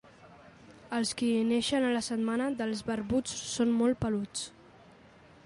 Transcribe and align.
Els 0.99 1.11
qui 1.19 1.29
neixen 1.49 1.85
a 1.89 1.91
la 1.97 2.01
setmana 2.07 2.49
dels 2.63 2.83
barbuts 2.89 3.37
són 3.53 3.79
molt 3.83 4.03
peluts. 4.07 4.49